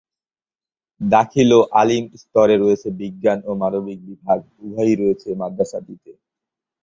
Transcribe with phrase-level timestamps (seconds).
[1.01, 6.11] দাখিল ও আলিম স্তরে রয়েছে বিজ্ঞান ও মানবিক বিভাগ উভয়ই রয়েছে মাদ্রাসাটিতে।